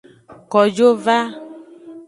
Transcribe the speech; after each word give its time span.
Kojo 0.55 0.89
va. 1.05 1.17